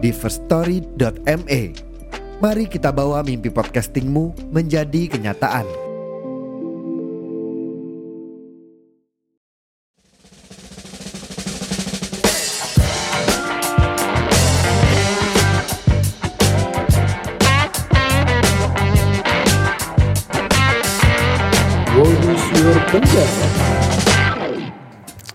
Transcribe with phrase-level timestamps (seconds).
[0.00, 1.62] di firststory.me.
[2.40, 5.68] Mari kita bawa mimpi podcastingmu menjadi kenyataan.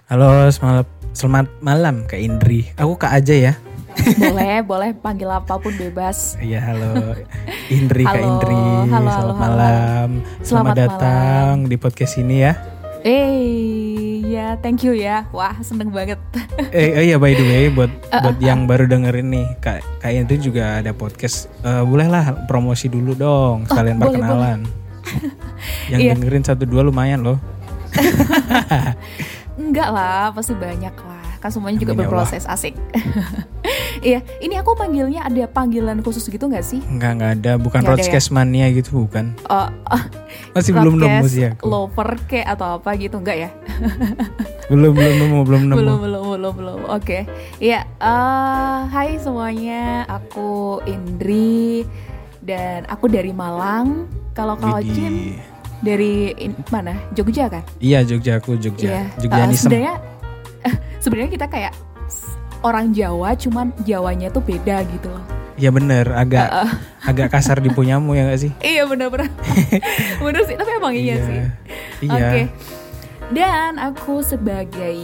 [0.06, 2.72] Halo, selamat, selamat malam Kak Indri.
[2.82, 3.54] Aku Kak aja ya.
[3.96, 7.16] Boleh boleh panggil apa pun bebas Iya, halo
[7.68, 8.60] Indri Kak Halo, Indri.
[8.88, 10.10] halo, selamat halo, malam.
[10.40, 12.54] Selamat, Selamat datang di podcast ini ya.
[13.02, 13.38] eh
[14.26, 16.18] ya thank you ya wah seneng banget
[16.72, 20.10] Eh, oh iya by the way buat Uh, buat yang baru dengerin nih, Kak Kak
[20.10, 21.52] Indri juga ada podcast.
[21.62, 24.60] Eh, bolehlah promosi dulu dong, sekalian Oh, boleh, perkenalan.
[25.88, 26.12] yang Iya.
[26.16, 27.38] dengerin satu dua lumayan loh.
[29.56, 31.15] enggak lah pasti banyak lah
[31.46, 32.74] kan semuanya juga Amin ya berproses asik
[34.02, 37.94] iya ini aku panggilnya ada panggilan khusus gitu nggak sih Enggak enggak ada, bukan Nggak
[37.96, 38.32] ada ya?
[38.32, 39.26] Mania gitu bukan.
[39.46, 39.70] oh,
[40.52, 41.64] Masih belum nemu podcast sih aku.
[41.64, 43.50] lover ke atau apa gitu enggak ya
[44.66, 45.78] Belum belum nemu, belum nemu.
[45.78, 47.20] belum belum belum belum oke
[47.60, 51.86] iya eh, hai semuanya aku Indri
[52.42, 54.90] dan aku dari Malang kalau Widih.
[54.92, 55.16] Jim
[55.78, 58.90] dari in- mana Jogja kan Iya Jogja aku Jogja.
[58.90, 59.04] Iya.
[59.18, 59.94] Jogja Uh, sebenarnya
[61.06, 61.74] sebenarnya kita kayak
[62.66, 65.22] orang Jawa cuman Jawanya tuh beda gitu loh.
[65.56, 66.72] Iya bener, agak Uh, uh.
[67.06, 68.52] agak kasar di punyamu ya gak sih?
[68.60, 69.30] Iya benar-benar.
[70.26, 71.40] bener sih, tapi emang iya, sih.
[72.04, 72.12] Iya.
[72.12, 72.42] Oke.
[73.26, 74.96] Dan aku sebagai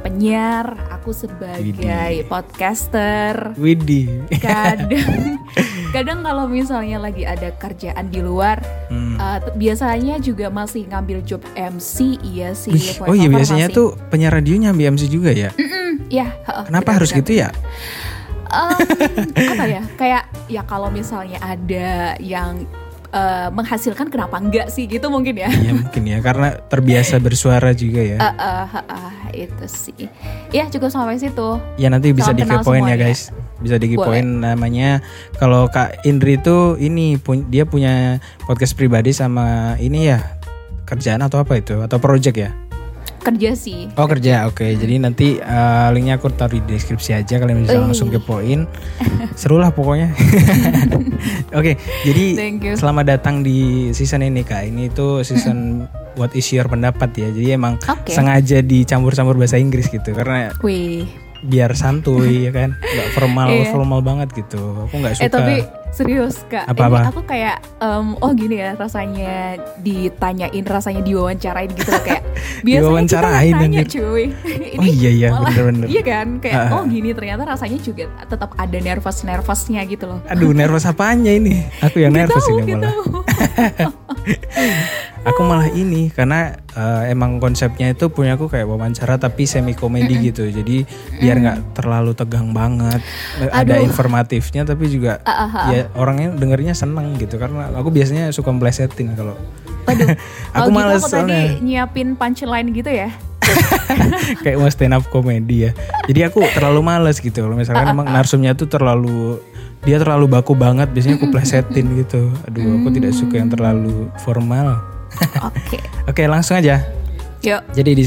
[0.00, 2.26] penyiar, aku sebagai Widih.
[2.26, 3.54] podcaster.
[3.54, 4.26] Widih.
[4.34, 5.38] Kadang
[5.94, 8.58] kadang kalau misalnya lagi ada kerjaan di luar,
[8.88, 9.14] Hmm.
[9.16, 12.72] uh, biasanya juga masih ngambil job MC, iya sih.
[12.72, 13.76] Wih, oh iya biasanya masih.
[13.76, 15.54] tuh penyiar radio nyambi MC juga ya.
[15.54, 17.20] Mm, Iya, heeh, Kenapa harus benar-benar.
[17.20, 17.48] gitu ya?
[18.48, 18.78] Em,
[19.52, 22.64] apa ya kayak ya kalau misalnya ada yang
[23.08, 25.48] eh, menghasilkan kenapa enggak sih gitu mungkin ya.
[25.48, 28.18] Iya mungkin ya karena terbiasa bersuara juga ya.
[28.18, 29.12] Eh, eh, eh, eh,
[29.48, 30.06] itu sih.
[30.50, 31.60] Ya cukup sampai situ.
[31.76, 33.32] Ya nanti bisa dikepoin ya guys.
[33.58, 35.00] Bisa dikepoin namanya.
[35.36, 40.20] Kalau Kak Indri itu ini pun- dia punya podcast pribadi sama ini ya
[40.84, 41.80] kerjaan atau apa itu?
[41.80, 42.50] Atau project ya?
[43.28, 44.64] Kerja sih Oh kerja, oke.
[44.64, 47.84] Jadi nanti uh, linknya aku taruh di deskripsi aja kalian bisa Wih.
[47.84, 48.64] langsung kepoin.
[49.40, 50.10] Seru lah pokoknya.
[51.58, 51.72] oke,
[52.02, 52.74] jadi Thank you.
[52.74, 54.66] selamat datang di season ini kak.
[54.66, 55.84] Ini tuh season
[56.14, 57.30] What is your pendapat ya.
[57.30, 58.10] Jadi emang Oke.
[58.10, 61.06] sengaja dicampur-campur bahasa Inggris gitu karena wih
[61.38, 63.70] biar santuy ya kan, nggak formal Iya.
[63.70, 64.58] formal banget gitu.
[64.90, 65.22] Aku nggak suka.
[65.22, 65.54] eh tapi
[65.90, 66.98] serius kak Apa-apa?
[66.98, 69.34] ini aku kayak em, oh gini ya rasanya
[69.78, 72.22] ditanyain rasanya diwawancarain gitu loh kayak
[72.66, 74.24] biasanya Diwawancarain, kita tanya cuy
[74.74, 75.86] Oh iya, iya, malah- bener-bener.
[75.88, 76.74] iya kan kayak ah.
[76.74, 81.66] oh gini ternyata rasanya juga tetap ada nervous nervousnya gitu loh Aduh nervous apanya ini?
[81.80, 82.94] Aku yang nervous tahu, ini malah.
[85.24, 90.14] Aku malah ini karena eh, emang konsepnya itu punya aku kayak wawancara tapi semi komedi
[90.24, 90.46] gitu.
[90.46, 93.02] Jadi biar nggak terlalu tegang banget.
[93.36, 93.84] Eh, Ada Aduh.
[93.84, 95.68] informatifnya tapi juga ah, ah.
[95.68, 99.38] ya orangnya dengernya seneng gitu karena aku biasanya suka melesetin kalau
[99.88, 100.08] Waduh,
[100.58, 101.64] Aku males gitu aku tadi soalnya.
[101.64, 103.08] nyiapin punchline gitu ya.
[104.44, 105.70] kayak mau stand up komedi ya.
[106.04, 109.40] Jadi aku terlalu males gitu kalau Ah, misalkan emang narsumnya tuh terlalu
[109.88, 112.28] dia terlalu baku banget biasanya aku plesetin gitu.
[112.44, 114.76] Aduh, aku tidak suka yang terlalu formal.
[115.40, 115.80] Oke.
[116.04, 116.84] Oke, langsung aja.
[117.40, 117.62] Yuk.
[117.72, 118.02] Jadi di?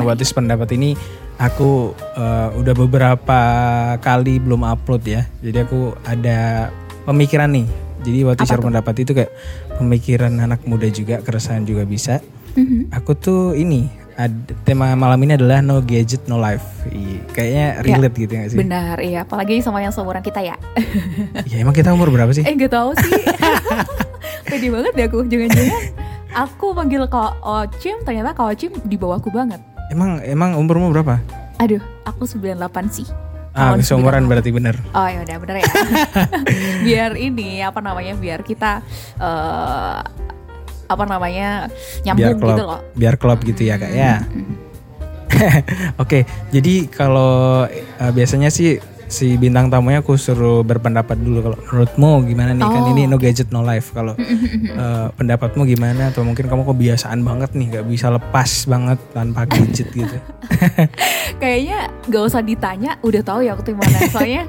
[0.00, 0.96] What is pendapat ini
[1.36, 3.40] aku eh, udah beberapa
[4.00, 5.22] kali belum upload ya.
[5.44, 6.70] Jadi aku ada
[7.06, 7.66] pemikiran nih.
[8.02, 8.66] Jadi Apa your tuh?
[8.66, 9.32] pendapat itu kayak
[9.76, 12.20] pemikiran anak muda juga, keresahan juga bisa.
[12.52, 12.92] Mhm.
[12.92, 14.32] Aku tuh ini ad-
[14.62, 16.64] tema malam ini adalah no gadget no life.
[16.86, 18.58] Ih, Kayaknya relate gitu ya gak sih?
[18.58, 19.18] Benar, iya.
[19.22, 20.56] Apalagi sama yang seumuran kita ya.
[21.50, 22.42] Ya emang kita umur berapa sih?
[22.42, 23.12] eh, gak tahu sih.
[24.48, 25.20] Pede banget deh aku.
[25.24, 25.82] Jangan-jangan
[26.32, 29.58] aku panggil Kak Ocim, ternyata Kak Ocim di bawahku banget.
[29.88, 31.18] Emang emang umurmu berapa?
[31.58, 32.56] Aduh, aku 98
[32.88, 33.06] sih.
[33.56, 34.30] Ah, Tahun seumuran 98.
[34.30, 34.76] berarti bener.
[34.92, 35.66] Oh ya udah bener ya.
[36.86, 38.84] biar ini apa namanya biar kita
[39.16, 39.98] eh
[40.86, 42.80] apa namanya Biar nyambung klop, gitu loh.
[42.94, 44.22] biar klop gitu ya kak ya.
[46.02, 52.10] Oke, jadi kalau eh, biasanya sih si bintang tamunya aku suruh berpendapat dulu kalau menurutmu
[52.26, 52.90] gimana nih kan Oh.
[52.90, 57.66] ini no gadget no life kalau eh, pendapatmu gimana atau mungkin kamu kebiasaan banget nih
[57.70, 60.16] nggak bisa lepas banget tanpa gadget gitu.
[61.36, 63.98] Kayaknya gak usah ditanya, udah tahu ya aku tuh mana.
[64.14, 64.48] Soalnya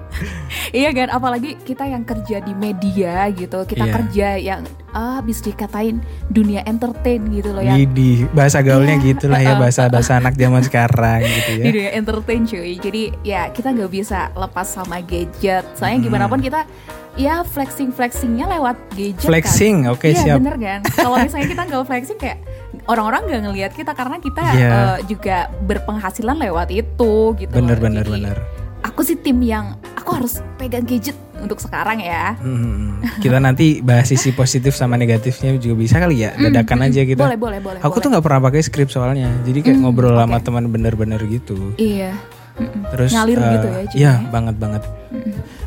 [0.71, 3.93] iya kan, apalagi kita yang kerja di media gitu, kita Iya.
[3.93, 4.61] kerja yang
[4.97, 9.05] ah bisa dikatain dunia entertain gitu loh yang Widih, bahasa gaulnya Iya.
[9.07, 11.63] gitulah ya bahasa bahasa anak zaman sekarang gitu ya.
[11.63, 12.73] di dunia entertain cuy.
[12.75, 15.61] Jadi ya kita nggak bisa lepas sama gadget.
[15.71, 16.33] Soalnya gimana Hmm.
[16.33, 16.65] pun kita
[17.13, 19.93] ya flexing flexingnya lewat gadget Flexing, kan.
[19.93, 20.37] oke, Iya siap.
[20.39, 20.79] bener kan.
[20.87, 22.37] Kalau misalnya kita nggak flexing kayak
[22.85, 24.69] orang-orang nggak ngelihat kita karena kita Iya.
[24.69, 27.53] eh, juga berpenghasilan lewat itu gitu.
[27.53, 27.83] Bener loh.
[27.83, 28.37] bener Jadi, bener.
[28.83, 31.13] Aku sih tim yang aku harus pegang gadget
[31.47, 32.35] untuk sekarang ya.
[32.37, 36.35] Hmm, kita nanti bahas sisi positif sama negatifnya juga bisa kali ya.
[36.35, 37.17] Dadakan aja kita.
[37.17, 37.79] Hmm, Boleh boleh boleh.
[37.79, 38.09] Aku tuh boleh.
[38.13, 39.31] nggak pernah pakai skrip soalnya.
[39.41, 40.21] Jadi kayak Hmm, ngobrol oke.
[40.21, 41.71] sama teman bener-bener gitu.
[41.75, 42.11] iya.
[42.57, 42.89] Mm-mm.
[42.89, 43.77] Terus Ngalir eh, gitu ya.
[43.93, 44.81] Iya, banget banget.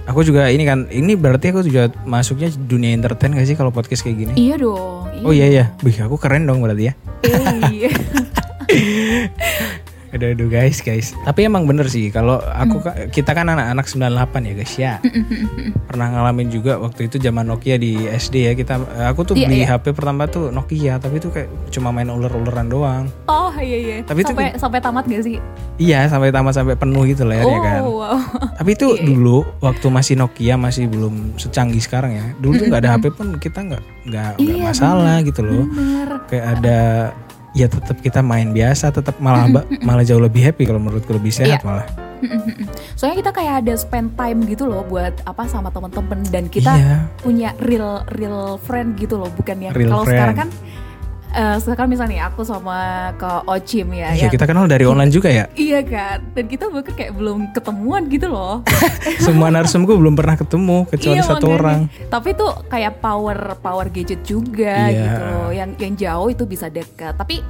[0.05, 4.03] Aku juga ini kan ini berarti aku juga masuknya dunia entertain gak sih kalau podcast
[4.03, 4.33] kayak gini?
[4.35, 5.07] Iya dong.
[5.23, 6.95] Oh iya iya, Wih, aku keren dong berarti ya.
[7.71, 7.95] Iya.
[10.11, 11.15] Aduh, aduh guys, guys.
[11.21, 12.85] Tapi emang bener sih kalau aku Hmm.
[12.85, 14.93] ka- kita kan anak-anak 98 ya guys ya.
[15.85, 18.75] Pernah ngalamin juga waktu itu zaman Nokia di SD ya kita
[19.07, 19.67] aku tuh Iya, beli iya.
[19.73, 23.07] HP pertama tuh Nokia, tapi tuh kayak cuma main uler-uleran doang.
[23.25, 23.97] Oh iya iya.
[24.03, 25.39] Tapi itu sampai sampai tamat gak sih?
[25.77, 27.81] Iya, sampai tamat sampai penuh gitu layarnya oh kan.
[27.81, 28.19] wow.
[28.57, 29.07] Tapi itu Iya, iya.
[29.07, 32.27] dulu waktu masih Nokia masih belum secanggih sekarang ya.
[32.37, 35.65] Dulu tuh nggak ada HP pun kita nggak nggak Iya, masalah gitu loh.
[35.65, 36.09] Bener.
[36.27, 36.79] Kayak ada
[37.53, 41.31] ya tetap kita main biasa, tetap malah ba- malah jauh lebih happy kalau menurutku lebih
[41.31, 41.67] sehat Iya.
[41.67, 41.87] malah.
[42.95, 46.97] Soalnya kita kayak ada spend time gitu loh buat apa sama temen-temen dan kita Iya.
[47.17, 50.49] punya real real friend gitu loh, bukan yang kalau sekarang kan
[51.33, 52.79] eh, sekarang misalnya nih aku sama
[53.15, 55.47] ke Ochim ya, Iya yang- kita kenal dari online juga ya.
[55.53, 58.67] Iya kan, dan kita bahkan kayak belum ketemuan gitu loh.
[59.23, 61.57] Semua narsumku belum pernah ketemu kecuali Iya, satu makanya.
[61.57, 61.81] orang.
[62.09, 65.03] Tapi tuh kayak power power gadget juga Iya.
[65.05, 65.49] gitu loh.
[65.51, 67.43] Yang yang jauh itu bisa dekat, tapi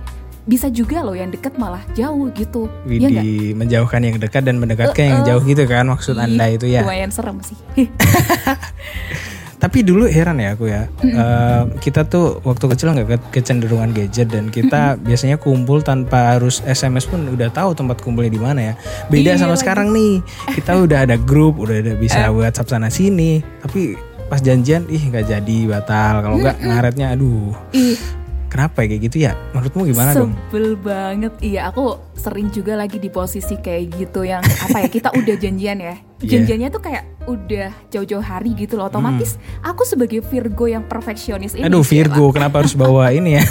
[0.43, 2.67] bisa juga loh yang dekat malah jauh gitu.
[2.83, 5.29] Widih, menjauhkan yang dekat dan mendekatkan yang Uh-uh.
[5.31, 6.81] jauh gitu kan maksud anda itu ya.
[6.83, 7.57] Lumayan serem sih.
[9.61, 10.89] Tapi dulu heran ya aku ya.
[10.99, 16.65] Eh, kita tuh waktu kecil nggak ke- kecenderungan gadget dan kita biasanya kumpul tanpa harus
[16.65, 18.75] SMS pun udah tahu tempat kumpulnya di mana ya.
[19.07, 19.61] Beda Iya sama lagi.
[19.61, 20.25] sekarang nih.
[20.51, 23.45] Kita udah ada grup, udah ada bisa WhatsApp sana sini.
[23.61, 23.95] Tapi
[24.27, 26.15] pas janjian ih nggak jadi batal.
[26.21, 27.53] Kalau nggak ngaretnya aduh.
[27.71, 28.01] Ih,
[28.51, 29.33] Kenapa ya kayak gitu ya?
[29.55, 30.35] Menurutmu gimana dong?
[30.35, 31.33] sebel banget.
[31.39, 34.89] Iya, aku sering juga lagi di posisi kayak gitu yang apa ya?
[34.91, 35.95] Kita udah janjian ya.
[36.21, 36.29] Iya.
[36.37, 38.91] Janjiannya tuh kayak udah jauh-jauh hari gitu loh.
[38.91, 41.63] Otomatis aku sebagai Virgo yang perfeksionis ini.
[41.63, 41.71] Hmm.
[41.71, 43.45] Aduh Virgo, kenapa harus bawa ini ya?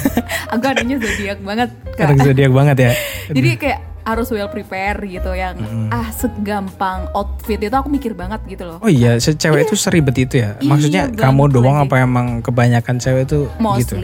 [0.51, 1.69] Aku adanya zodiak banget.
[1.95, 2.19] Kak.
[2.19, 2.91] Zodiak banget ya.
[3.39, 3.79] Jadi kayak
[4.09, 5.59] harus well prepare gitu yang
[5.93, 8.81] ah segampang outfit itu aku mikir banget gitu loh.
[8.81, 10.57] Oh iya, cewek itu seribet itu ya.
[10.57, 11.85] Iya, Maksudnya banget kamu doang lagi.
[11.85, 13.45] apa emang kebanyakan cewek itu
[13.77, 13.95] gitu?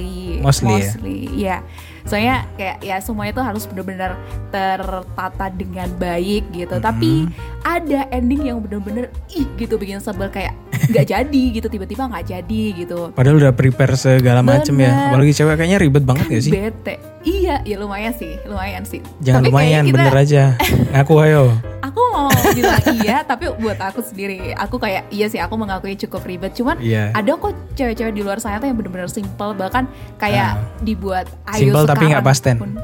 [0.46, 1.32] Mostly Mostly, ya.
[1.34, 1.58] iya.
[2.06, 4.12] Soalnya kayak ya semuanya itu harus benar-benar
[4.50, 6.76] tertata dengan baik gitu.
[6.76, 7.26] Tapi
[7.62, 10.54] ada ending yang benar-benar ih gitu bikin sebel kayak
[10.86, 13.10] nggak jadi gitu tiba-tiba nggak jadi gitu.
[13.12, 15.10] Padahal udah prepare segala macem ya.
[15.10, 16.52] Apalagi cewek kayaknya ribet banget gak sih?
[16.52, 16.96] Bete.
[17.26, 19.02] Iya, ya lumayan sih, lumayan sih.
[19.18, 20.44] Jangan Tapi lumayan, kita- bener aja.
[20.94, 21.44] Ngaku ayo.
[21.82, 26.22] Aku mau bilang iya, tapi buat aku sendiri, aku kayak iya sih, aku mengakui cukup
[26.22, 26.54] ribet.
[26.54, 27.10] Cuman Iya.
[27.14, 30.62] ada kok cewek-cewek di luar sana tuh yang bener-bener simple, bahkan kayak Ah.
[30.82, 32.58] dibuat ayo Simple tapi nggak pasten.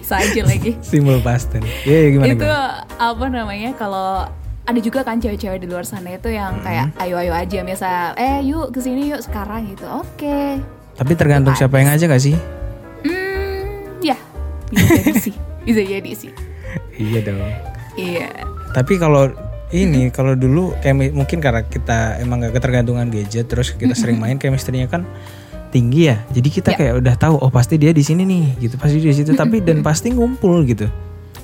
[0.00, 0.78] Saja lagi.
[0.80, 1.62] Simbol pasten.
[1.82, 2.26] Iya iya, gimana?
[2.28, 2.86] itu gimana?
[2.96, 4.24] apa namanya kalau
[4.62, 6.64] ada juga kan cewek-cewek di luar sana itu yang Hmm.
[6.64, 10.58] kayak ayo-ayo aja misal eh yuk ke sini yuk sekarang gitu oke
[10.92, 12.34] Tapi tergantung siapa yang ngajak gak sih?
[13.00, 14.16] hmm ya
[14.68, 16.32] bisa jadi sih bisa jadi sih
[17.04, 17.38] iya dong.
[17.94, 18.26] iya
[18.72, 19.30] Tapi kalau
[19.68, 24.36] ini kalau dulu kayak mungkin karena kita emang gak ketergantungan gadget terus kita sering main
[24.36, 25.02] chemistry-nya kan
[25.68, 26.22] tinggi ya.
[26.28, 26.78] Jadi kita Ya.
[26.78, 28.74] kayak udah tahu oh pasti dia di sini nih gitu.
[28.76, 30.86] Pasti dia di situ tapi dan pasti ngumpul gitu.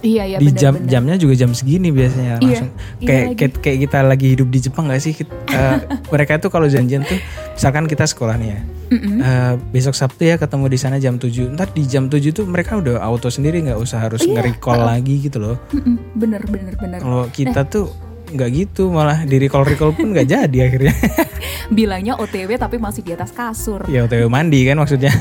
[0.00, 0.91] iya iya di jam bener-bener.
[0.91, 3.37] jamnya juga jam segini biasanya Iya, langsung iya kayak, lagi.
[3.38, 5.79] kayak kayak kita lagi hidup di Jepang gak sih Kit- eh,
[6.11, 8.61] mereka tuh kalau janjian tuh misalkan kita sekolah nih ya
[8.99, 12.76] eh, besok Sabtu ya ketemu di sana jam 7 ntar di jam 7 tuh mereka
[12.76, 16.99] udah auto sendiri nggak usah harus Iya, nge-recall lagi gitu loh Mm-mm, bener bener bener
[16.99, 17.87] kalau kita tuh
[18.33, 20.95] nggak gitu malah di recall recall pun nggak jadi akhirnya
[21.77, 25.12] bilangnya OTW tapi masih di atas kasur ya otw mandi kan maksudnya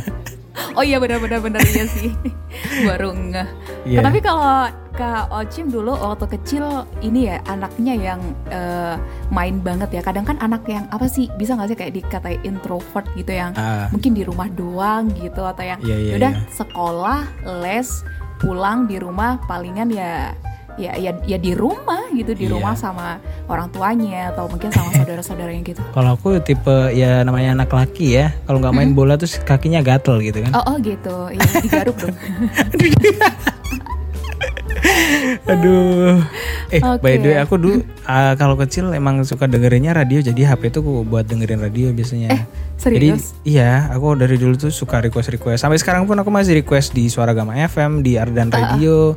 [0.78, 2.10] oh iya benar benar benar iya sih
[2.88, 3.48] baru ngeh
[3.84, 4.00] Iya.
[4.00, 4.64] tapi kalau
[4.96, 6.64] Kak Ochim dulu waktu kecil
[6.98, 8.96] ini ya anaknya yang eh,
[9.28, 13.04] main banget ya kadang kan anak yang apa sih bisa nggak sih kayak dikatain introvert
[13.12, 13.92] gitu yang Ah.
[13.92, 16.48] mungkin di rumah doang gitu atau yang Iya, iya, udah iya.
[16.48, 17.20] sekolah
[17.60, 17.90] les
[18.40, 20.32] pulang di rumah palingan ya
[20.76, 22.52] ya ya ya di rumah gitu di Iya.
[22.52, 23.16] rumah sama
[23.46, 25.82] orang tuanya atau mungkin sama saudara-saudaranya gitu.
[25.90, 28.34] Kalau aku tipe ya namanya anak laki ya.
[28.42, 30.50] Kalau nggak main bola terus kakinya gatel gitu kan.
[30.52, 32.14] Oh oh gitu, ya digaruk dong.
[35.46, 36.20] Aduh.
[36.70, 37.00] Eh Oke.
[37.00, 40.80] by the way aku dulu uh, kalau kecil emang suka dengerinnya radio jadi HP tuh
[40.80, 42.28] aku buat dengerin radio biasanya.
[42.30, 42.42] Eh,
[42.76, 43.32] Jadi serius?
[43.42, 45.62] iya, aku dari dulu tuh suka request-request.
[45.62, 49.14] Sampai sekarang pun aku masih request di Suara Gama FM, di Ardan Ah, Radio.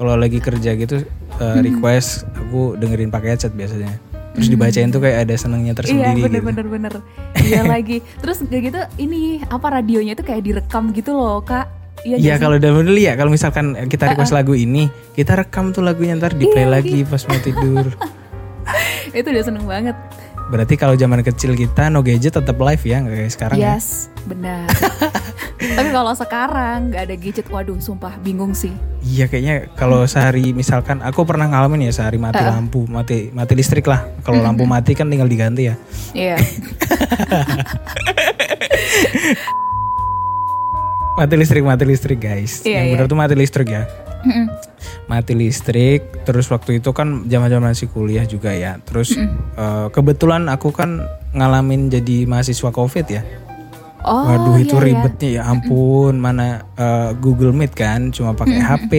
[0.00, 1.04] Kalau lagi kerja gitu uh,
[1.42, 1.60] Hmm.
[1.60, 4.00] request aku dengerin pakai headset biasanya.
[4.30, 6.46] Terus dibacain tuh kayak ada senengnya Iya tersendiri bener gitu.
[6.46, 6.92] bener bener.
[7.36, 8.00] Iya lagi.
[8.16, 11.68] Terus kayak gitu ini apa radionya itu kayak direkam gitu loh kak.
[12.00, 12.40] Iya Iya sih?
[12.40, 16.32] kalau udah dulu ya kalau misalkan kita request lagu ini kita rekam tuh lagunya ntar
[16.32, 17.92] di play Iya, lagi pas mau tidur.
[19.12, 19.96] itu udah seneng banget.
[20.48, 23.76] Berarti kalau zaman kecil kita no gadget tetap live ya nggak kayak sekarang ya.
[23.76, 24.64] Yes, benar.
[25.60, 28.72] Tapi kalau sekarang nggak ada gadget, waduh, sumpah bingung sih.
[29.04, 33.84] Iya kayaknya kalau sehari misalkan aku pernah ngalamin ya sehari mati lampu, mati mati listrik
[33.84, 34.08] lah.
[34.24, 35.76] Kalau lampu mati kan tinggal diganti ya.
[36.16, 36.36] Iya.
[41.20, 42.64] Mati listrik, mati listrik guys.
[42.64, 42.92] Iya, Yang iya.
[42.96, 43.84] benar tuh mati listrik ya.
[44.24, 44.46] Mm-mm.
[45.04, 46.24] Mati listrik.
[46.24, 48.80] Terus waktu itu kan zaman-zaman masih kuliah juga ya.
[48.88, 51.04] Terus eh, kebetulan aku kan
[51.36, 53.20] ngalamin jadi mahasiswa covid ya.
[54.00, 54.86] Oh, Waduh itu iya, iya.
[54.86, 58.92] ribetnya ya ampun mana eh, Google Meet kan cuma pakai HP,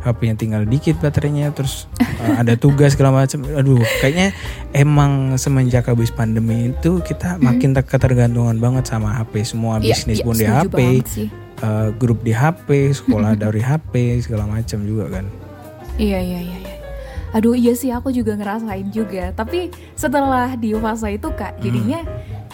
[0.00, 3.44] HP-nya tinggal dikit baterainya terus eh, ada tugas segala macam.
[3.44, 4.32] Aduh kayaknya
[4.70, 10.18] emang semenjak habis pandemi itu kita makin ter- ketergantungan banget sama HP semua Iya, bisnis
[10.18, 11.28] iya, pun di HP, sih.
[11.60, 15.24] eh, grup di HP, sekolah dari HP segala macam juga kan.
[15.96, 16.74] Iya, iya, iya, iya.
[17.32, 19.28] Aduh, iya sih aku juga ngerasain juga.
[19.30, 22.00] Tapi setelah di fase itu kak, jadinya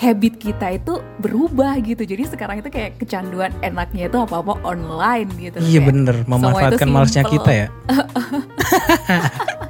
[0.02, 2.02] habit kita itu berubah gitu.
[2.02, 5.62] Jadi sekarang itu kayak kecanduan enaknya itu apa-apa online gitu.
[5.62, 7.34] Iya Kayak bener memanfaatkan malesnya simple.
[7.38, 7.66] kita ya.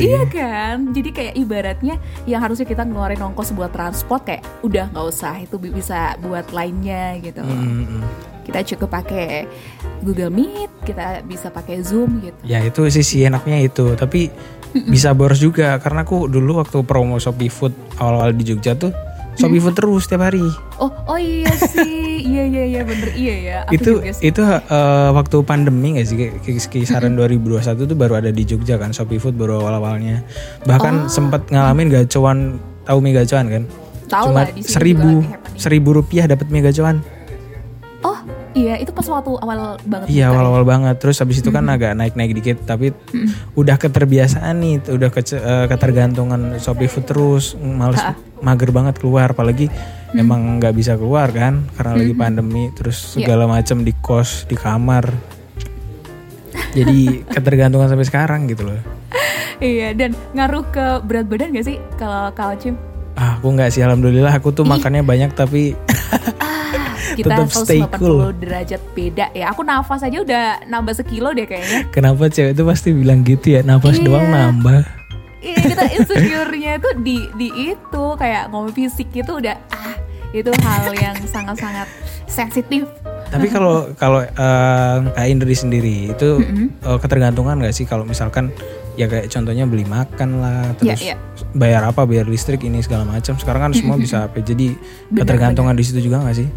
[0.00, 5.06] Iya kan, jadi kayak ibaratnya yang harusnya kita ngeluarin ongkos buat transport kayak udah nggak
[5.12, 7.44] usah itu bi- bisa buat lainnya gitu.
[7.44, 8.02] Mm, mm.
[8.48, 9.44] Kita cukup pakai
[10.00, 12.38] Google Meet, kita bisa pakai Zoom gitu.
[12.48, 14.32] Ya itu sisi enaknya itu, tapi
[14.92, 18.94] bisa boros juga karena aku dulu waktu promo Shopee Food awal-awal di Jogja tuh
[19.40, 20.44] Shopee Food terus tiap hari.
[20.76, 23.58] Oh, oh iya sih, iya iya iya bener iya ya.
[23.64, 26.16] Aku itu itu eh, waktu pandemi gak sih
[26.68, 30.20] kisaran 2021 tuh baru ada di Jogja kan Shopee Food baru awal-awalnya.
[30.68, 33.62] Bahkan sempat ngalamin gacuan tahu mie gacuan kan?
[34.10, 35.22] Tahu Cuma lah, seribu
[35.56, 37.00] seribu rupiah dapat mie gacuan.
[38.50, 40.06] Iya, itu pas waktu awal banget.
[40.10, 40.26] Iya buka ya.
[40.34, 40.96] awal-awal banget.
[40.98, 42.90] Terus habis itu kan agak naik-naik dikit, tapi
[43.54, 48.02] udah keterbiasaan nih, udah kece- eh, ketergantungan Shopee Food terus, males
[48.40, 49.70] mager banget keluar, apalagi
[50.12, 53.22] emang nggak bisa keluar kan, karena lagi pandemi, terus Iya.
[53.22, 55.06] segala macam di kos, di kamar.
[56.70, 58.80] Jadi ketergantungan sampai sekarang gitu loh.
[59.60, 62.74] Iya, dan ngaruh ke berat badan gak sih kalau kalau Cim?
[63.12, 65.76] Ah, aku nggak sih, alhamdulillah aku tuh makannya banyak tapi
[67.12, 68.18] Kita Tetap stay 180 cool.
[68.34, 69.50] derajat beda ya.
[69.50, 71.90] Aku nafas aja udah nambah sekilo deh kayaknya.
[71.90, 74.04] kenapa cewek itu pasti bilang gitu ya, nafas Iya.
[74.04, 74.80] doang nambah.
[75.40, 79.96] Iya kita insecure-nya itu di di itu kayak ngomong fisik itu udah ah
[80.30, 81.88] itu hal yang sangat-sangat
[82.26, 82.84] sensitif.
[83.26, 86.28] Tapi kalau kalau eh, Kak Indri sendiri itu
[86.78, 88.52] eh, ketergantungan nggak sih kalau misalkan
[88.94, 91.16] ya kayak contohnya beli makan lah Iya, terus iya.
[91.50, 94.76] bayar apa bayar listrik ini segala macam sekarang kan semua bisa HP jadi
[95.14, 96.48] ketergantungan di situ juga nggak sih?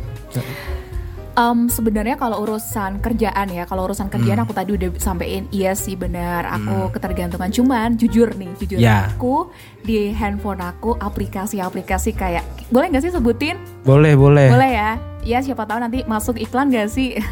[1.33, 4.45] Em, sebenarnya kalau urusan kerjaan ya, kalau urusan kerjaan Hmm.
[4.45, 7.49] aku tadi udah sampein iya sih benar aku ketergantungan.
[7.49, 9.09] Cuman jujur nih, jujur Ya.
[9.09, 9.49] aku
[9.81, 13.57] di handphone aku aplikasi-aplikasi kayak boleh nggak sih sebutin?
[13.81, 14.53] Boleh boleh.
[14.53, 14.91] Boleh ya.
[15.25, 17.17] Ya siapa tahu nanti masuk iklan gak sih?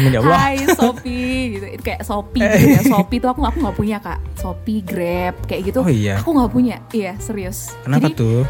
[0.00, 0.38] Amin ya Allah.
[0.40, 1.66] Hai Shopee gitu.
[1.76, 2.82] Itu kayak Shopee gitu ya.
[2.88, 4.16] Shopee tuh aku aku nggak punya kak.
[4.40, 5.84] Shopee, Grab kayak gitu.
[5.84, 6.16] Oh iya.
[6.22, 6.80] Aku nggak punya.
[6.88, 7.74] Iya serius.
[7.84, 8.40] Kenapa Jadi, tuh?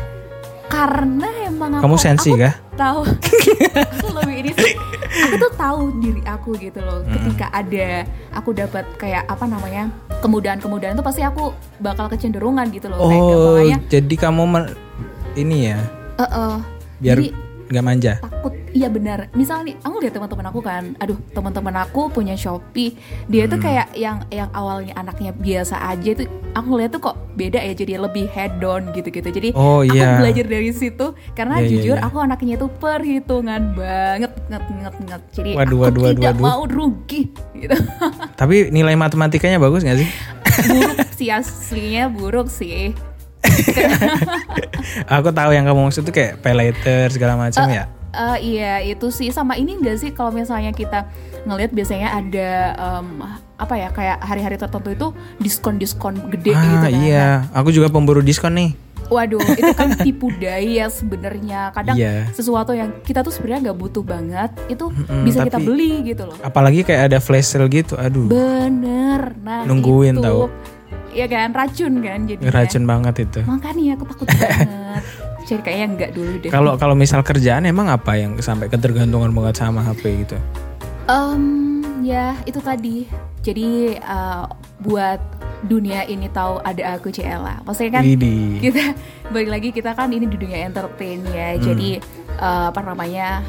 [0.71, 2.55] Karena emang aku Kamu sensi aku kah?
[2.79, 3.01] tahu.
[4.01, 4.73] Aku lebih ini sih.
[5.11, 7.03] Aku tuh tahu diri aku gitu loh.
[7.05, 9.91] Ketika ada aku dapat kayak apa namanya
[10.23, 13.03] kemudahan-kemudahan tuh pasti aku bakal kecenderungan gitu loh.
[13.03, 14.43] Kayak Oh, gampangnya jadi kamu
[15.37, 15.79] ini ya?
[16.17, 16.57] Eh, eh,
[17.01, 17.27] biar jadi
[17.71, 18.13] nggak manja.
[18.19, 22.95] takut iya benar misalnya nih aku lihat teman-teman aku kan aduh teman-teman aku punya shopee
[23.27, 27.59] dia tuh kayak yang yang awalnya anaknya biasa aja tuh aku lihat tuh kok beda
[27.59, 30.19] ya jadi lebih head down gitu-gitu jadi Oh, aku iya.
[30.19, 32.05] belajar dari situ karena Iya, iya, jujur iya.
[32.05, 36.43] aku anaknya tuh perhitungan banget nget nget nget jadi Waduh, aku waduh, tidak waduh.
[36.45, 37.23] mau rugi
[37.55, 37.77] gitu
[38.41, 40.09] Tapi nilai matematikanya bagus nggak sih?
[40.61, 42.93] buruk sih aslinya buruk sih
[45.17, 47.85] Aku tahu yang kamu maksud tuh kayak pay later segala macam ya.
[48.11, 51.07] Eh, iya itu sih sama ini enggak sih kalau misalnya kita
[51.41, 53.23] ngelihat biasanya ada em,
[53.55, 55.07] apa ya kayak hari-hari tertentu itu
[55.39, 57.01] diskon-diskon gede ah gitu kan.
[57.01, 58.71] iya, aku juga pemburu diskon nih.
[59.07, 61.71] Waduh, itu kan tipu daya sebenarnya.
[61.71, 62.31] Kadang Iya.
[62.31, 66.37] sesuatu yang kita tuh sebenarnya nggak butuh banget, itu Mm-mm, bisa kita beli gitu loh.
[66.41, 68.27] Apalagi kayak ada flash sale gitu, aduh.
[68.27, 70.23] Bener, nah Nungguin itu.
[70.23, 70.51] tahu.
[71.11, 72.43] Iya kan, racun kan jadi.
[72.49, 73.41] Racun banget itu.
[73.43, 75.03] Makanya aku takut banget.
[75.43, 76.51] Jadi kayaknya enggak dulu deh.
[76.51, 80.37] Kalau kalau misal kerjaan emang apa yang sampai ketergantungan banget sama HP gitu?
[81.07, 81.43] Em,
[82.01, 83.11] ya itu tadi.
[83.41, 84.45] Jadi eh,
[84.79, 85.19] buat
[85.61, 87.59] dunia ini tahu ada aku Ciela.
[87.65, 88.63] Maksudnya kan Widih.
[88.63, 88.95] kita
[89.29, 91.57] balik lagi kita kan ini di dunia entertain ya.
[91.57, 91.63] Hmm.
[91.65, 91.91] Jadi
[92.37, 93.43] eh, apa namanya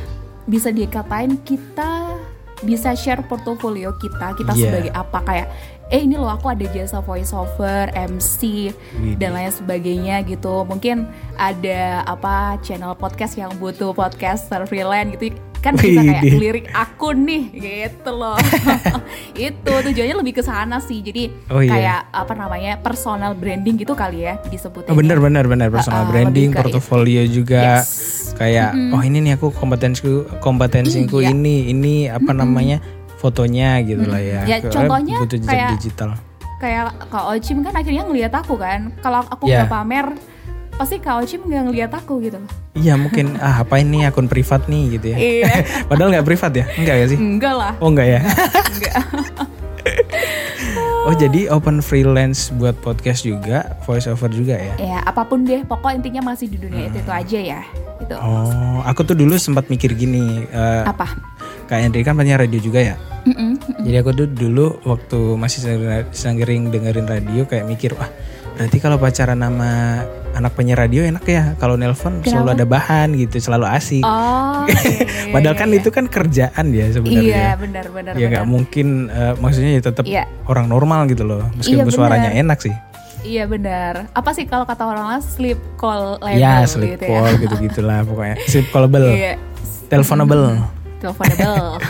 [0.43, 2.17] bisa dikatain kita
[2.61, 4.61] bisa share portofolio kita kita Iya.
[4.63, 5.47] sebagai apa kayak
[5.91, 8.71] eh ini loh aku ada jasa voice over, MC
[9.19, 10.63] dan lain sebagainya gitu.
[10.63, 11.03] Mungkin
[11.35, 17.43] ada apa channel podcast yang butuh podcaster freelance gitu kan bisa kayak lirik akun nih
[17.53, 18.33] gitu loh.
[19.37, 21.05] itu tujuannya lebih ke sana sih.
[21.05, 21.69] Jadi Oh, iya.
[21.69, 24.89] kayak apa namanya personal branding gitu kali ya disebutnya.
[24.89, 28.33] Oh, bener bener bener personal Uh, branding, portofolio juga Yes.
[28.33, 31.29] kayak oh ini nih aku kompetensiku kompetensiku Iya.
[31.29, 32.81] ini ini apa namanya
[33.21, 34.41] fotonya gitu lah ya.
[34.43, 36.17] Ya, contohnya butuh kayak- digital.
[36.57, 38.93] Kayak Kak Ochim kan akhirnya ngelihat aku kan.
[38.99, 39.65] Kalau aku Iya.
[39.65, 40.07] nggak pamer
[40.71, 42.51] pasti Kak Ochim nggak ngelihat aku gitu loh.
[42.73, 45.17] Iya mungkin ah apa ini akun privat nih gitu ya.
[45.17, 45.51] Iya.
[45.89, 46.65] Padahal nggak privat ya?
[46.73, 47.17] Enggak ya sih?
[47.17, 47.73] Enggak lah.
[47.77, 48.19] Oh enggak ya?
[48.73, 48.95] Enggak.
[51.01, 54.73] Oh jadi open freelance buat podcast juga, voice over juga ya?
[54.77, 55.65] ya apa pun deh.
[55.65, 57.61] Pokok intinya masih di dunia itu, itu aja ya.
[57.97, 58.13] Gitu.
[58.15, 61.09] Oh, aku tuh dulu sempat mikir gini, eh, Apa?
[61.71, 62.95] Kak Henry kan punya radio juga ya.
[63.23, 63.55] Mm-mm.
[63.79, 65.59] Jadi aku tuh dulu waktu masih
[66.11, 68.11] sering dengerin radio kayak mikir, wah
[68.51, 71.55] berarti kalau pacaran sama anak penyiar radio enak ya.
[71.55, 74.03] Kalau nelpon selalu ada bahan gitu, selalu asik.
[74.03, 74.63] Oh.
[74.67, 75.79] iya, iya, iya, Padahal kan iya.
[75.79, 77.45] itu kan kerjaan ya Iya, sebenarnya.
[77.55, 80.27] benar benar ya nggak mungkin, eh, maksudnya ya tetap Iya.
[80.51, 81.95] orang normal gitu loh, meskipun benar.
[81.95, 82.75] suaranya enak sih.
[83.21, 84.11] Iya benar.
[84.11, 88.03] Apa sih kalau kata orang lain sleep call label Ya sleep gitu call gitu gitulah
[88.03, 88.35] pokoknya.
[88.43, 89.39] Sleep callable, Iya.
[89.87, 90.80] teleponable.
[91.01, 91.81] Teleponable.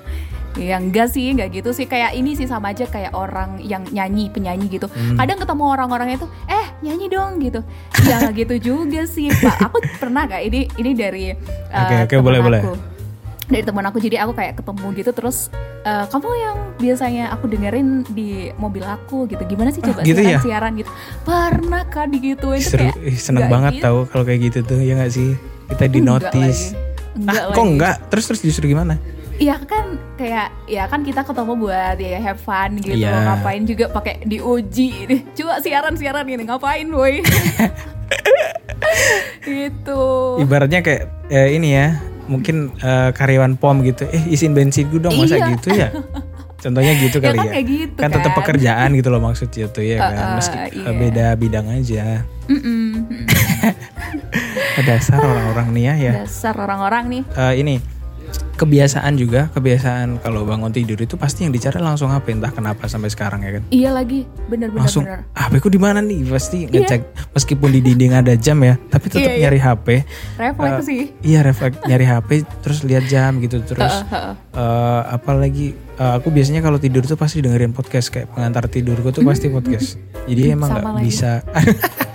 [0.58, 1.86] ya enggak sih, enggak gitu sih.
[1.90, 4.86] Kayak ini sih sama aja kayak orang yang nyanyi, penyanyi gitu.
[4.86, 5.18] Hmm.
[5.18, 7.60] Kadang ketemu orang-orang itu, eh nyanyi dong gitu.
[8.06, 9.56] Ya nggak gitu juga sih, Pak.
[9.70, 12.62] Aku pernah gak ini ini dari uh, Oke, oke, teman boleh, boleh.
[12.62, 12.74] aku.
[13.50, 15.50] Dari teman aku jadi aku kayak ketemu gitu terus
[15.82, 19.42] uh, kamu yang biasanya aku dengerin di mobil aku gitu.
[19.42, 20.38] Gimana sih coba gitu ya?
[20.38, 20.90] siaran-siaran gitu.
[21.26, 23.84] Pernah kan digituin Itu Seru, kayak seneng banget gitu.
[23.90, 25.34] tahu kalau kayak gitu tuh ya nggak sih?
[25.66, 26.89] Kita di Enggak notice.
[27.12, 27.70] Enggak ah, kok lagi.
[27.70, 27.94] enggak?
[28.08, 28.94] Terus terus justru gimana?
[29.34, 33.24] Iya kan kayak ya kan kita ketemu buat ya have fun gitu Iya.
[33.32, 37.24] ngapain juga pakai diuji nih coba siaran siaran gini ngapain boy
[39.42, 40.02] gitu
[40.38, 41.96] Ibaratnya kayak eh, ini ya,
[42.26, 44.04] mungkin eh, karyawan pom gitu.
[44.06, 45.46] Eh isiin bensin gue dong masa Iya.
[45.56, 45.88] gitu ya?
[46.58, 47.52] Contohnya gitu Ya kali kan ya.
[47.54, 48.38] kayak gitu kan tetap kan.
[48.38, 50.12] pekerjaan gitu loh maksudnya tuh ya kan.
[50.12, 50.90] Uh, uh, Meski iya.
[50.92, 52.04] beda bidang aja.
[52.44, 53.08] Mm-mm.
[54.82, 56.12] Dasar orang-orang nih ya ya.
[56.20, 57.22] dasar orang-orang nih.
[57.34, 57.76] Eh, ini
[58.52, 63.08] kebiasaan juga kebiasaan kalau bangun tidur itu pasti yang dicari langsung HP entah kenapa sampai
[63.08, 63.62] sekarang ya kan?
[63.68, 65.24] Iya lagi bener-bener langsung bener.
[65.32, 66.28] HP ku di mana nih?
[66.28, 67.00] Pasti ngecek
[67.32, 69.42] meskipun di dinding ada jam ya tapi tetap Iya, iya.
[69.42, 69.86] nyari HP
[70.36, 72.28] refleks Eh, sih iya refleks nyari HP
[72.60, 74.34] terus lihat jam gitu terus Heeh, heeh.
[74.52, 75.66] eh, apalagi
[75.96, 79.96] eh, aku biasanya kalau tidur tuh pasti dengerin podcast kayak pengantar tidurku tuh pasti podcast.
[80.28, 81.40] Jadi emang nggak bisa.
[81.56, 82.06] iya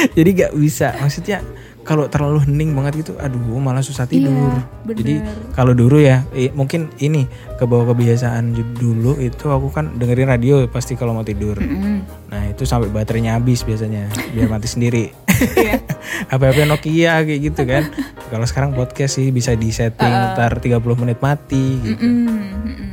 [0.16, 1.40] jadi nggak bisa maksudnya
[1.80, 4.96] kalau terlalu hening banget gitu aduh malah susah tidur Iya, bener.
[4.96, 5.14] jadi
[5.50, 7.24] kalau dulu ya mungkin ini
[7.56, 12.04] kebawa kebiasaan ju- dulu itu aku kan dengerin radio pasti kalau mau tidur Mm-mm.
[12.28, 15.04] nah itu sampai baterainya habis biasanya biar mati sendiri
[15.40, 15.80] Iya.
[16.30, 17.84] HP-HP Nokia kayak gitu kan
[18.28, 21.96] kalau sekarang podcast sih bisa di setting ntar 30 menit mati gitu.
[21.96, 22.28] Mm-mm,
[22.60, 22.90] mm-mm.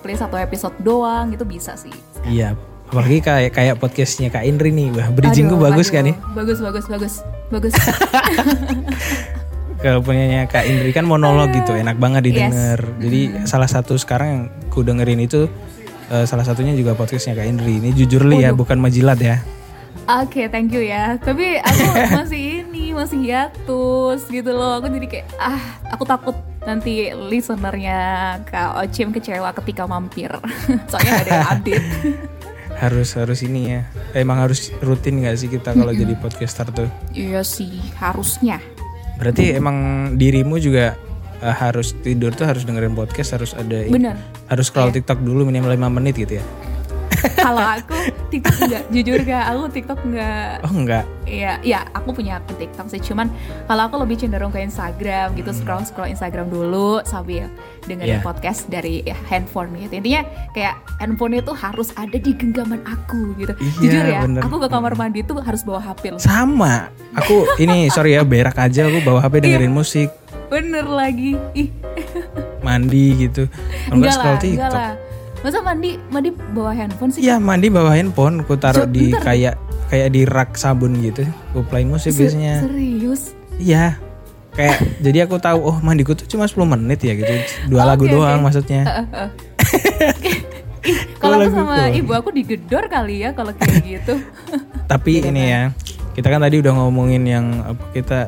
[0.00, 1.92] play satu episode doang gitu bisa sih
[2.24, 2.56] iya
[2.90, 5.94] apalagi kayak kayak podcastnya Kak Indri nih wah bridging Aduh, gue bagus aduh.
[5.94, 7.14] kan nih bagus bagus bagus
[7.54, 7.74] bagus
[9.78, 14.42] kalau punyanya Kak Indri kan monolog gitu enak banget didengar jadi salah satu sekarang yang
[14.74, 15.46] ku dengerin itu
[16.10, 19.38] eh, salah satunya juga podcastnya Kak Indri ini jujur li ya bukan majilat ya
[20.10, 21.22] Oke, thank you ya.
[21.22, 21.86] Tapi aku
[22.18, 24.82] masih ini, masih hiatus gitu loh.
[24.82, 26.34] Aku jadi kayak ah, aku takut
[26.66, 30.34] nanti listenernya Kak Ocim kecewa ketika mampir.
[30.90, 31.86] Soalnya gak ada yang update.
[32.80, 33.80] harus harus ini ya.
[34.12, 36.88] Emang harus rutin nggak sih kita kalau jadi podcaster tuh?
[37.12, 38.58] Iya sih, harusnya.
[39.20, 39.76] berarti emang
[40.16, 40.96] dirimu juga
[41.38, 44.16] eh, harus tidur tuh harus dengerin podcast harus ada ini- Bener.
[44.48, 46.44] harus scroll TikTok dulu minimal 5 menit gitu ya
[47.36, 47.96] Kalau aku
[48.32, 50.54] TikTok enggak, jujur gak, aku TikTok enggak.
[50.64, 51.04] Oh enggak.
[51.30, 52.98] Iya, iya, aku punya akun TikTok sih.
[52.98, 53.30] Cuman
[53.70, 57.46] kalau aku lebih cenderung ke Instagram gitu, scroll scroll Instagram dulu sambil
[57.86, 58.26] dengerin Iya.
[58.26, 60.02] podcast dari ya, handphone gitu.
[60.02, 63.54] Intinya kayak handphone itu harus ada di genggaman aku gitu.
[63.56, 64.42] Iya, jujur ya, bener.
[64.42, 66.20] aku ke kamar mandi tuh harus bawa HP loh.
[66.20, 66.90] Sama.
[67.14, 70.10] Aku ini sorry ya berak aja aku bawa HP dengerin musik,
[70.50, 71.38] Bener lagi.
[71.54, 71.70] Ih,
[72.58, 73.46] mandi gitu.
[73.86, 74.92] Enggak enggak scroll lah, enggak lah.
[75.40, 77.20] Masa mandi mandi bawa handphone sih?
[77.22, 79.24] Iya mandi bawa handphone, ku taruh So, di bentar.
[79.26, 79.54] kayak
[79.88, 81.24] kayak di rak sabun gitu.
[81.50, 82.60] Ku play musik Se- biasanya.
[82.60, 83.32] Serius?
[83.56, 83.96] Iya.
[84.50, 87.34] Kayak jadi aku tahu oh mandiku tuh cuma 10 menit ya gitu.
[87.68, 88.82] Dua Oh, lagu oke, doang maksudnya.
[91.16, 94.16] Kalau aku sama ibu aku digedor kali ya kalau kayak gitu.
[94.90, 95.62] Tapi ini ya,
[96.10, 98.18] kita kan tadi udah ngomongin yang apa kita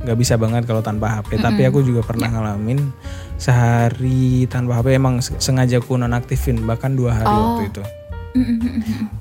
[0.00, 1.36] nggak bisa banget kalau tanpa HP.
[1.36, 2.34] Tapi aku juga pernah Ya.
[2.34, 2.80] ngalamin
[3.36, 7.40] sehari tanpa HP emang se- sengaja aku nonaktifin bahkan dua hari Oh.
[7.56, 7.82] waktu itu.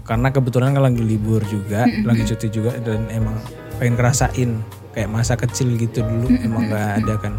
[0.04, 3.36] Karena kebetulan kan lagi libur juga, lagi cuti juga dan emang
[3.76, 4.52] pengen ngerasain
[4.92, 7.34] kayak masa kecil gitu dulu emang nggak ada kan.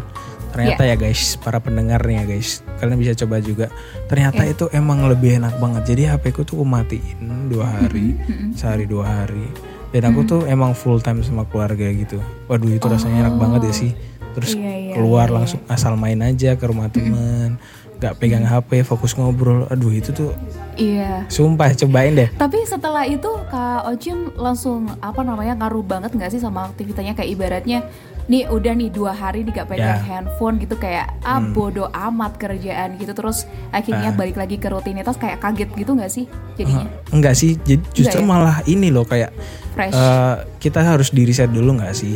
[0.51, 3.71] Ternyata ya guys, para pendengarnya guys, kalian bisa coba juga.
[4.05, 5.87] Ternyata itu emang lebih enak banget.
[5.87, 8.19] Jadi HP ku tuh aku matiin dua hari,
[8.51, 9.47] sehari dua hari.
[9.91, 12.17] Dan aku tuh emang full time sama keluarga gitu.
[12.47, 13.91] Waduh itu rasanya enak banget ya sih.
[14.31, 17.59] Terus Iya, iya, keluar iya, langsung asal main aja ke rumah temen,
[17.99, 19.67] nggak pegang HP, fokus ngobrol.
[19.67, 20.31] Aduh itu tuh
[20.79, 21.27] Iya.
[21.27, 22.31] sumpah cobain deh.
[22.39, 27.29] Tapi setelah itu Kak Ocim langsung apa namanya ngaruh banget nggak sih sama aktivitasnya kayak
[27.35, 27.83] ibaratnya
[28.23, 29.95] nih udah nih dua hari nih gak pegang Ya.
[29.95, 30.07] Hmm.
[30.27, 35.39] handphone gitu kayak ah bodo amat kerjaan gitu terus akhirnya balik lagi ke rutinitas kayak
[35.39, 38.27] kaget gitu nggak sih jadinya Enggak sih, jadi justru ya?
[38.27, 39.33] malah ini loh kayak
[39.71, 42.15] fresh eh, kita harus di reset dulu nggak sih?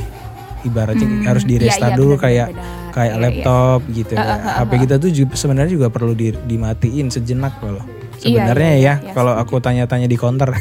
[0.62, 2.66] Ibaratnya Hmm, harus di iya, restart iya, dulu benar, kayak benar.
[2.90, 3.22] kayak Iya, iya.
[3.22, 4.12] laptop gitu.
[4.12, 4.26] Uh, ya.
[4.26, 7.86] uh, uh, HP kita tuh juga, sebenarnya juga perlu di, dimatiin sejenak loh.
[8.18, 10.50] Iya, Sebenarnya iya, ya, iya, kalau aku tanya-tanya di counter.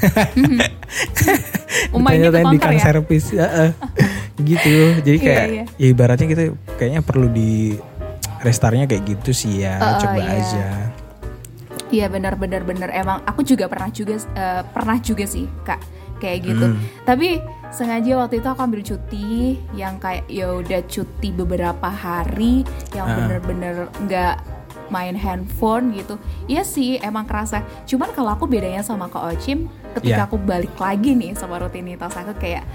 [1.95, 2.83] Mainnya ke tanya-tanya di kang ya?
[2.83, 3.71] servis, ya, eh.
[4.39, 4.75] gitu.
[5.01, 5.65] Jadi Iya, kayak iya.
[5.79, 6.43] ya ibaratnya kita
[6.75, 7.79] kayaknya perlu di
[8.41, 10.33] restartnya kayak gitu sih ya, Uh, uh, coba iya.
[10.39, 10.67] aja.
[11.89, 15.79] Iya benar benar benar emang aku juga pernah juga eh, pernah juga sih kak
[16.19, 16.67] kayak gitu.
[16.75, 16.81] Hmm.
[17.07, 17.39] Tapi
[17.71, 19.31] sengaja waktu itu aku ambil cuti
[19.73, 23.15] yang kayak ya udah cuti beberapa hari yang Ah.
[23.15, 24.35] bener-bener nggak
[24.91, 26.19] main handphone gitu.
[26.45, 27.63] Iya sih emang kerasa.
[27.87, 30.27] Cuman kalau aku bedanya sama Kak Ocim ketika Iya.
[30.27, 32.67] aku balik lagi nih sama rutinitas aku kayak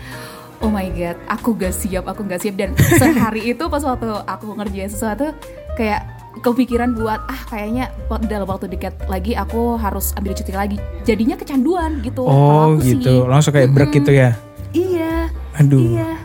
[0.59, 4.59] Oh my god, aku gak siap, aku gak siap dan sehari itu pas waktu aku
[4.59, 5.31] ngerjain sesuatu
[5.79, 6.03] kayak
[6.43, 7.91] kepikiran buat ah kayaknya
[8.27, 10.77] dalam waktu dekat lagi aku harus ambil cuti lagi.
[11.03, 12.27] Jadinya kecanduan gitu.
[12.27, 13.27] Oh aku gitu, sih.
[13.27, 14.35] langsung kayak break gitu ya.
[14.75, 15.31] Iya.
[15.59, 15.95] Aduh.
[15.95, 16.11] Iya.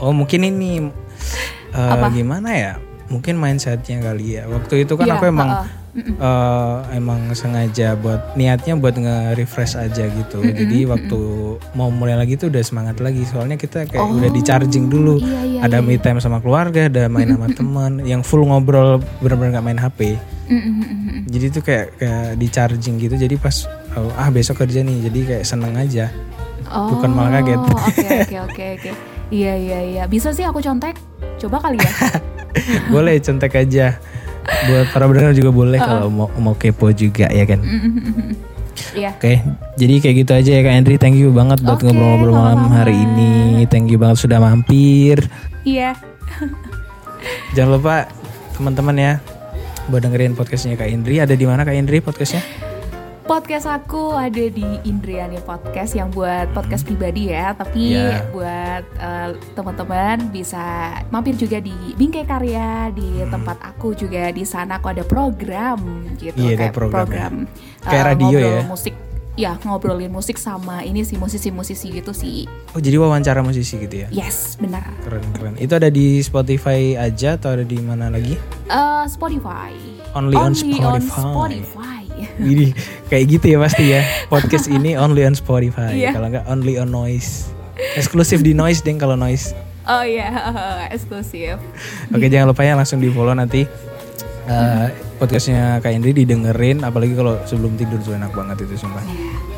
[0.00, 0.88] Oh mungkin ini
[1.76, 2.08] eh, Apa?
[2.08, 2.72] gimana ya?
[3.12, 4.48] Mungkin mindsetnya kali ya.
[4.48, 5.48] Waktu itu kan Iya, aku emang
[5.90, 6.22] Mm-mm.
[6.22, 10.38] eh, emang sengaja buat niatnya buat nge-refresh aja gitu.
[10.38, 11.20] Jadi waktu
[11.74, 13.26] mau mulai lagi tuh udah semangat lagi.
[13.26, 15.18] Soalnya kita kayak udah di charging dulu.
[15.18, 15.86] Iya, iya, ada iya.
[15.86, 20.00] me time sama keluarga, ada main sama teman, yang full ngobrol bener-bener nggak main HP.
[20.50, 21.26] Mm-mm-mm-mm.
[21.26, 23.14] Jadi tuh kayak kayak di charging gitu.
[23.18, 23.66] Jadi pas
[23.98, 25.10] oh, ah besok kerja nih.
[25.10, 26.06] Jadi kayak seneng aja.
[26.70, 27.58] Oh, Bukan malah kaget.
[27.66, 28.90] Oke oke oke oke.
[29.34, 30.02] Iya iya iya.
[30.06, 30.94] Bisa sih aku contek.
[31.42, 31.90] Coba kali ya.
[32.94, 33.98] boleh contek aja
[34.68, 37.60] buat para pendengar juga boleh kalau mau mau kepo juga ya kan?
[38.96, 39.12] Iya.
[39.12, 39.34] oke
[39.76, 40.96] jadi kayak gitu aja ya kak Andri.
[40.96, 42.78] Thank you banget buat ngobrol-ngobrol malam sama-sama.
[42.80, 43.68] hari ini.
[43.68, 45.20] Thank you banget sudah mampir.
[45.68, 45.92] Iya.
[47.54, 48.08] jangan lupa
[48.56, 49.12] teman-teman ya
[49.92, 51.20] buat dengerin podcastnya kak Indri.
[51.20, 52.40] Ada di mana kak Indri podcastnya
[53.20, 58.26] Podcast aku ada di Indriani Podcast yang buat podcast pribadi ya, tapi Iya.
[58.28, 60.58] buat eh, teman-teman bisa
[61.08, 65.78] mampir juga di Bingkai Karya di tempat aku juga di sana aku ada program
[66.16, 66.96] gitu ada kayak program ya.
[66.96, 67.32] program
[67.80, 68.62] Kayak eh, radio ya?
[68.64, 68.94] musik
[69.36, 72.44] ya ngobrolin musik sama ini sih musisi-musisi gitu sih.
[72.70, 74.84] oh jadi wawancara musisi gitu ya Yes, benar.
[75.00, 78.34] keren keren itu ada di Spotify aja atau ada di mana lagi
[78.66, 79.70] Eh, Spotify.
[80.12, 81.22] Only on Spotify.
[81.24, 81.89] Spotify.
[82.38, 82.66] Jadi
[83.08, 84.00] kayak gitu ya pasti ya.
[84.32, 85.92] Podcast ini only on Spotify.
[85.94, 86.16] Iya.
[86.16, 87.52] kalau nggak only on Noise.
[87.96, 89.56] Eksklusif di Noise deng kalau Noise.
[89.88, 90.28] Oh iya,
[90.94, 91.56] eksklusif.
[92.12, 93.64] Oke jangan lupa ya langsung di follow nanti.
[94.46, 94.86] Eh,
[95.20, 99.04] podcastnya Kak Indri didengerin apalagi kalau sebelum tidur tuh enak banget itu sumpah.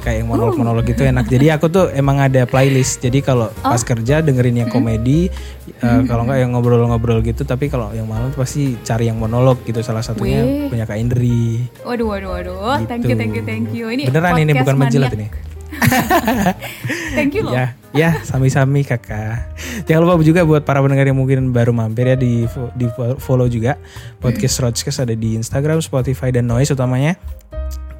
[0.02, 1.30] Kayak yang monolog monolog itu enak.
[1.30, 2.98] Jadi aku tuh emang ada playlist.
[2.98, 5.30] Jadi kalau pas kerja dengerin yang komedi
[5.78, 9.62] eh, kalau nggak yang ngobrol-ngobrol gitu tapi kalau yang malam tuh pasti cari yang monolog
[9.62, 10.66] gitu salah satunya Wih.
[10.66, 11.62] punya Kak Indri.
[11.86, 12.82] Waduh, waduh, waduh.
[12.90, 13.86] Thank you, thank you, thank you.
[13.86, 14.10] Ini Gitu.
[14.10, 15.51] beneran ini bukan menjilat ini
[17.16, 17.52] Thank you loh.
[17.54, 19.52] Ya, ya, sami-sami kakak.
[19.88, 22.44] Jangan lupa juga buat para pendengar yang mungkin baru mampir ya di
[22.76, 23.76] di fo- follow juga
[24.20, 27.16] podcast Roadcast ada di Instagram, Spotify dan Noise utamanya.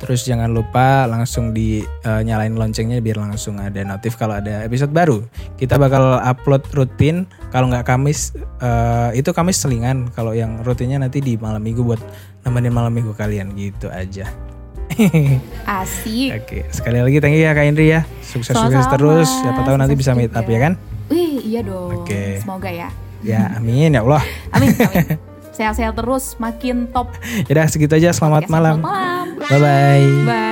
[0.03, 4.91] Terus jangan lupa langsung di eh, nyalain loncengnya biar langsung ada notif kalau ada episode
[4.91, 5.23] baru.
[5.55, 7.31] Kita bakal upload rutin.
[7.55, 10.11] Kalau nggak Kamis eh, itu Kamis selingan.
[10.11, 12.03] Kalau yang rutinnya nanti di malam minggu buat
[12.43, 14.27] nemenin malam minggu kalian gitu aja.
[15.81, 16.31] Asik.
[16.43, 18.05] Oke, sekali lagi thank you ya Kak Indri ya.
[18.23, 19.29] Sukses-sukses terus.
[19.29, 20.73] Siapa tahu nanti bisa meet up ya kan?
[21.13, 22.05] Wih, iya dong.
[22.05, 22.41] Oke.
[22.41, 22.89] Semoga ya.
[23.23, 24.23] Ya, amin ya Allah.
[24.55, 25.17] Amin, amin.
[25.57, 27.13] Sehat-sehat terus, makin top.
[27.47, 28.11] Yaudah segitu aja.
[28.17, 28.77] Selamat Podcast malam.
[28.81, 29.27] Selamat malam.
[29.37, 30.07] Bye bye.
[30.25, 30.52] Bye.